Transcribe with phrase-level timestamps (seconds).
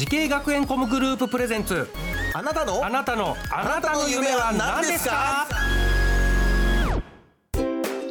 [0.00, 1.86] 滋慶学園 COM グループプレゼンツ。
[2.32, 2.82] あなたの？
[2.82, 5.46] あなたのあなたの夢は何ですか？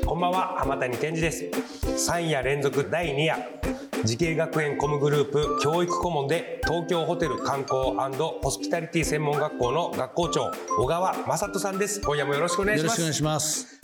[0.06, 1.46] こんばんは浜谷健二です。
[2.12, 3.36] 3夜連続第2夜。
[4.06, 7.96] 滋慶学園 COM グループ教育顧問で東京ホテル観光
[8.40, 12.02] ホスピタリティ専門学校の学校長小川正人さんです。
[12.02, 13.02] 今夜もよろしくお願いします。
[13.02, 13.82] よろしくお願いします。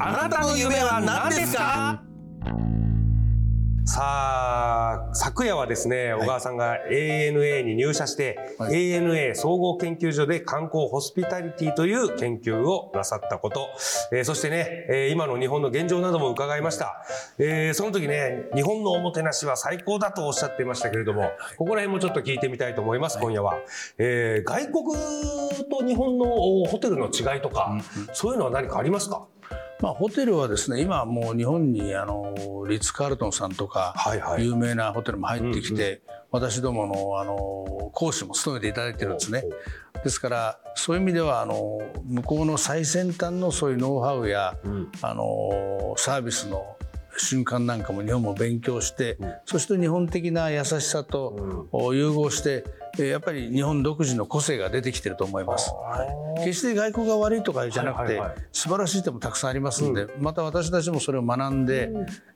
[0.00, 2.00] あなたの夢は何ですか？
[3.86, 13.68] さあ昨夜はですね、小川さんが ANA に入社して、はい、ANA 総合研究所で観光ホスピタリティという研究をなさったこと、
[14.10, 17.04] えー、そしてね、えー、今の日本の現状なども伺いました、
[17.38, 23.58] えー、その時ね日本のおもてなしは最高だとおっしゃっていましたけれども、ここら辺もちょっと聞いてみたいと思います、今夜は、
[23.98, 24.84] えー、外国
[25.68, 26.26] と日本の
[26.64, 29.26] ホテルの違いとか、うんうん、そういうのは何かありますか？
[29.80, 32.34] まあ、ホテルはですね今もう日本にあの
[32.68, 33.94] リッツ・カールトンさんとか、
[34.38, 39.44] 有名なホテルも入ってきて、私どものあの講師も務めていただいてるんですね。
[40.02, 46.76] ですからそういう意味ではあの向こうの最先端のそういうノウハウや、うん、あのサービスの
[47.16, 52.64] 瞬間なんかも日本も勉強して、うん、そして日本的な優しさと融合して
[53.02, 55.72] やっぱり日本独自の個性が出てきてると思います。
[56.38, 58.20] 決して外国が悪いとかじゃなくて、
[58.52, 61.90] 素晴らしい点もたくさんありますんで、また私たちもそれを学んで、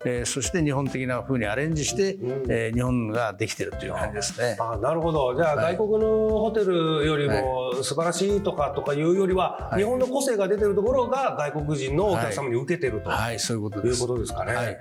[0.04, 4.56] えそして日本的な風にアレンジして、え日本ができてるという感じですね。
[4.60, 5.34] あなるほど。
[5.34, 14.02] じゃあ、外国のホテルよりも素晴らしいとかとかいうよりは、日本の個性が出てるところが外国人のお客様に受けてると、はい、そういうことです。
[14.02, 14.54] いうことですかね。
[14.54, 14.76] はいはい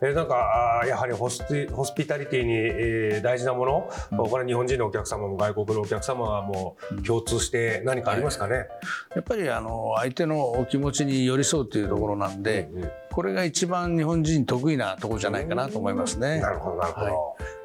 [0.00, 8.68] えー、なんかやはりホスホスピタリティに、えー、大事なもの、これ日本人のお客様も外国のお客様はもう共通して何かありますかね、はい、
[9.16, 16.40] やっぱりあの相手のお気持ちに寄り添うというところなんで、うんうんこれが一番日本人得意なところじゃないかなと思いますね。
[16.40, 17.06] なるほどなるほど。
[17.06, 17.14] はい、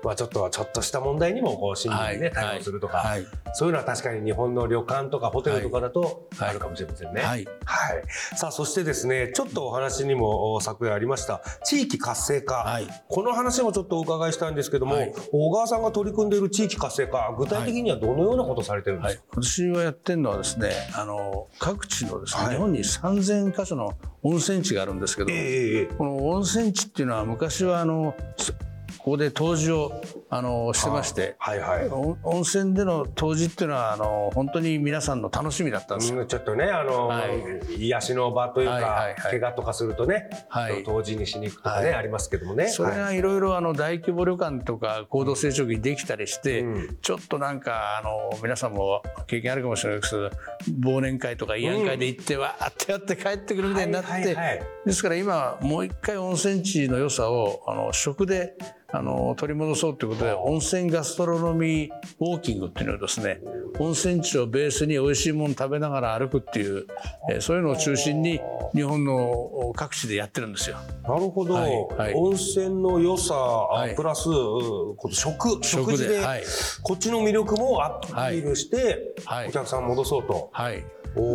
[0.03, 7.21] まあちょっとちょっとした問題にもこう親身にね、対応するとか、はい、そういうのは確かに日本の旅館とかホテルとかだとあるかもしれませんね。
[7.21, 7.45] はい。
[7.65, 8.03] はい。
[8.37, 14.95] さあそしてですね、ちょっとお話にも昨夜ありました地域活性化、はい、この話もちょっとお伺いしたいんですけども、
[15.31, 19.23] 小川さんが取り組んでいる地域活性化、具体的にはどのようなことされてるんですか？
[19.41, 23.93] 私はやってるのはですね、あの各地のですね、日本に3000箇所の
[24.23, 28.15] 温泉地があるんですけど、えー、この温泉地っていうのは昔はあの
[28.99, 36.13] ここで湯治をあのしてまして、はいはい、温泉での湯治っていうのはあの本当に皆さんの楽しみだったんです。
[36.13, 42.67] よ、うん、ちょっとねあの、はい、癒しの場というか、はいはいはい、怪我とかするとね、はい、湯治にしに行くとかね、はい、ありますけどもね。
[42.67, 43.19] それがい。
[43.21, 58.55] ろいろあの大規模旅館とか高度成長期にできたりして、うん、ちょっとなんかあの皆さんも経験あるかもしれないですけど忘年会とか慰安会で行って、うん、わーってやって帰ってくるみたいになって、はいはいはい、ですから今もう一回温泉地の良さをあの食で
[58.91, 63.39] あの取り戻そうということで温泉ガストロノミーウォーキングっていうのをですね
[63.77, 66.87] 温泉地をベースに美味しいもの食べながら歩くっていう、
[67.29, 68.41] えー、そういうのを中心に
[68.73, 70.77] 日本の各地でやってるんですよ。
[71.03, 74.23] なるほど、はいはい、温泉の良さ、はい、プラス
[75.11, 76.23] 食食事で、
[76.81, 79.13] こっちの魅力もアピールして、
[79.47, 80.49] お客さん戻そうと。
[80.51, 80.83] はい。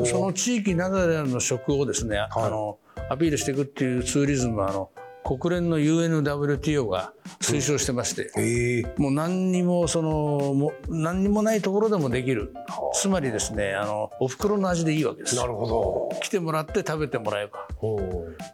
[0.04, 2.78] その地域ならではの食をですね、あの
[3.10, 4.90] アピールしていくっていうツーリズムはあの
[5.24, 8.44] 国連の UNWTO が推奨してまして、うん。
[8.44, 8.44] え。
[8.82, 12.52] ー、もう何にもそのも何にもないところでもできる。
[12.92, 15.36] つまりですねあのお袋の味でいいわけです。
[15.36, 16.20] なるほど。
[16.20, 17.66] 来てもらって食べてもらえば。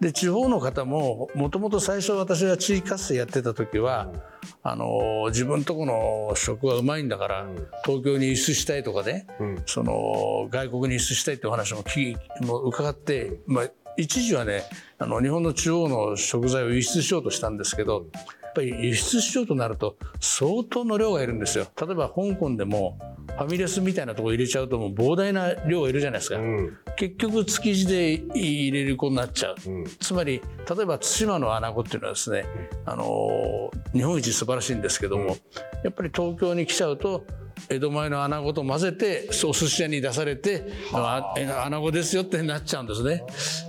[0.01, 4.21] で地方の方ももともと最初私が地域活性やってた時は、うん、
[4.63, 9.27] あの自分とこの食がうまいんだから、うん、東京に輸出したいとかね、
[9.67, 13.69] その外国に輸出したいっていう話も聞も伺って、まあ、
[14.01, 14.65] 一時はね
[14.99, 18.07] あの日本の中央の食材を輸出しようとしたんですけど
[18.43, 21.67] やっぱり輸出しようとなると相当の量がいるんですよ。
[21.81, 22.99] 例えば香港でも
[23.29, 32.45] ファミレスみたいなとこ入れちゃうともう膨大な量がいるじゃないですか、うん、結局築地で入れる子になっちゃう、うん、つまり例えば対馬の穴子っていうのはですね、
[32.85, 35.37] あの日本一素晴らしいんですけども、
[35.85, 37.25] やっぱり東京に来ちゃうと
[37.69, 43.25] 江戸前の穴子と混ぜてお寿司屋に出されて穴子ですよってなっちゃうんですね。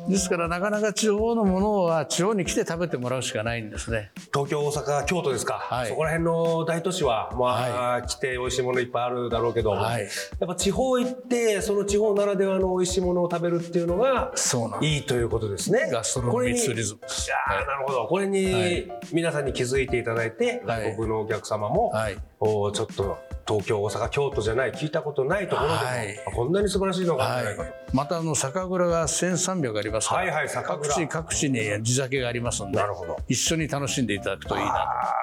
[0.10, 4.12] ですからなかなか地方のものは地方に来て食べてもらうしかないんですね。
[4.34, 10.08] 東京大阪京都ですか、はい、そこら辺の大都市はまあ、はい、来て美味しいものいっぱいあるだろうけど、はい、や
[10.46, 14.32] っぱ地方行ってその地方ならではの美味しいものを食べるっていうのが
[14.82, 15.90] いいということですね。
[15.92, 17.04] ガストロノミーツーリズムい。
[17.60, 18.08] やなるほど。
[18.08, 23.18] これに皆さんに気づいていただいて、外国のお客様も、はい、おちょっと
[23.52, 27.72] 東京大阪京都じゃない聞いたことないところでも、はい、こんなに素晴らしいのがあるんじゃない。
[27.72, 33.18] かと、またあの酒蔵が1300ありますから、はいはい、各地各地に地酒がありますんでなるほど。
[33.28, 35.14] 一緒に楽しんでいただくといいな。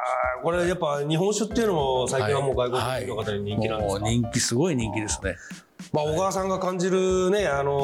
[0.43, 5.37] これやっぱ日本酒っていうのも最近はもう外国人の方に人気なんですか、人気すごい人気ですね。
[5.93, 7.77] まあ、小川さんが感じるね、あの、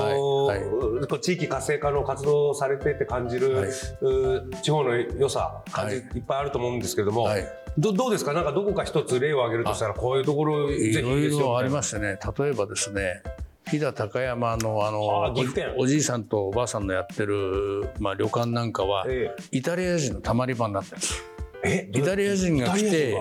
[0.47, 0.65] はい。
[0.65, 5.99] はい、地域活性化の活動をされてって感じる、はい、地方の良さ、感じ、い。
[6.01, 7.29] っぱいあると思うんですけれども、
[7.79, 8.33] どどうですか？
[8.33, 12.19] なんかどこか一つ例を挙げるとしたらこういうところぜひいろいろありましてね。
[12.39, 13.23] 例えばですね
[13.67, 15.35] 飛騨高山のあの
[15.79, 21.23] おじいさんとおばあさんのやってる、まあ、旅館なんかは、ええ、イタリア人のたまり場になってるんです
[21.65, 23.17] えイタリア人が来て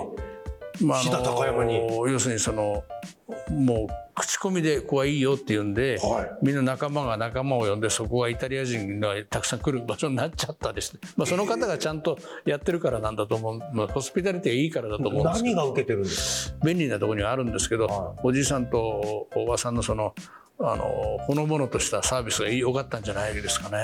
[0.82, 2.84] まあ、あの要するにその
[3.52, 16.58] もう口コミでここはいいよって言うんで、はい、みんな仲間が仲間を呼んでそこがイタリア人がたくさん来る場所になっちゃったりして、まあ、その方がちゃんとやってるからなんだと思う、まあ、ホスピタリティがいいからだと思うんです何が受けてるんですか？
[16.66, 20.14] 便利なところにはあるんですけど、はい、おじいさんとおばさんのその
[20.60, 20.86] あの
[21.22, 23.80] ほのぼのとしたサービスが良かったんじゃないですかね。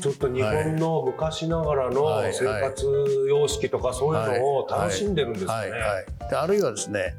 [0.00, 5.72] ちょっと日本の昔ながらの生活様式とかそういうのを楽しんでるんですかね。
[6.32, 7.14] あるいはですね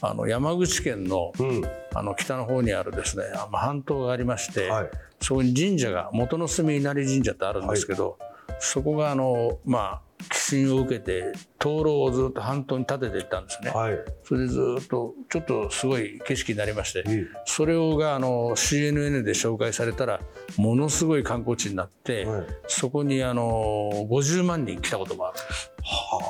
[0.00, 1.62] あの山口県のうん、
[1.94, 4.90] あの北の方にあるですね半島がありまして、はい、
[5.20, 8.16] そこに神社が元の住稲荷神社ってあるんですけど、
[8.48, 20.20] はい、そこがあのまあ寄進を受けて灯籠をずっと半島に立てていったんですね、はい、それでずっとちょっとすごい景色になりまして、うん、それをがあの CNN で紹介されたら
[20.56, 25.72] ものすごい観光地になって、はい、そこにあの50万人来たこともあるんです。
[25.82, 26.29] は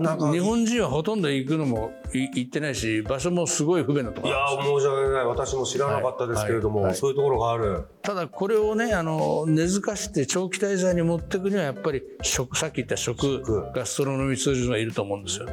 [0.00, 0.32] あ、なんか。
[0.32, 5.24] 日本人はほとんど行くのも行ってないし場所もすごい不便なところいや申し訳ない。
[5.26, 7.84] 私も知らなかったですけれども、はいはい、そういうところがある。
[8.02, 13.42] ただこれをねあの根付かして長期滞在に持っていくにはやっぱり食さっき言った食
[13.74, 15.46] ガストロノミーツーリズムがいると思うんですよ。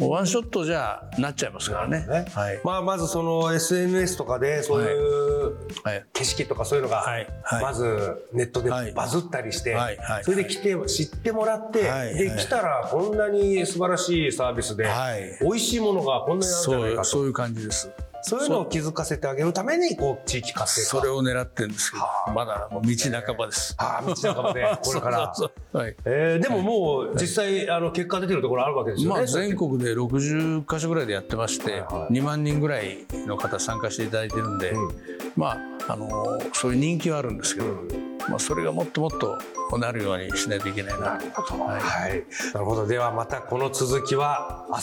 [0.00, 5.33] ワンショットじゃなっちゃいますからね、ね、はい、まあ、まずその SNS とかでそういう
[6.12, 7.04] 景色とかそういうのが
[7.60, 9.76] まずネットでバズったりして
[10.22, 14.88] それで来て知ってもらってで来たらこんなに素晴らしいサービスで
[15.40, 17.04] 美味しいものがこんなにあるんじゃないかと。
[17.04, 17.90] そういう感じです。
[18.26, 20.98] そういうのを気づかせてあげるためにこう地域活性化。
[20.98, 22.04] それを狙ってるんですけど
[22.34, 22.96] まだもう道
[23.26, 23.74] 半ばです。
[23.78, 25.34] あ道半ばで これから。
[25.72, 29.94] はい、えー、でももう実際あの結果出てるところあるわけですよね、まあ、全国で。
[29.94, 35.58] 60か所ぐらいでやってまして、はいはい、2万人ぐらいの方参加していただいてるんで、うん、ま
[35.88, 37.66] ああのそういう人気はあるんですけど、
[38.28, 39.38] まあ、それがもっともっと
[39.78, 41.14] なるようにしないといけないな。
[41.14, 41.64] なるほど。
[41.64, 41.80] はい。
[41.80, 42.86] はい、なるほど。
[42.86, 44.82] ではまたこの続きは明日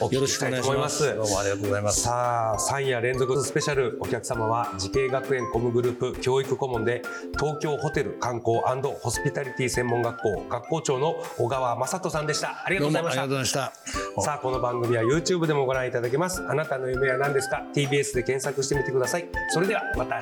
[0.00, 1.14] お聞きしたいと思います。
[1.14, 2.00] どうもありがとうございます。
[2.02, 7.02] さあ、3夜連続スペシャルお客様は滋慶学園 COM グループ教育顧問で
[7.38, 8.58] 東京ホテル観光
[9.00, 12.64] ホスピタリティ専門学校学校長の小川正人さんでした。
[12.64, 13.22] ありがとうございました。
[13.22, 14.22] ありがとうございました。
[14.22, 16.42] さあ、この番組は YouTube でもご覧いただけます。
[16.48, 19.28] あなたの夢は何ですか ?TBS で検索してみてください。
[19.50, 20.20] それではまた明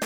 [0.00, 0.05] 日。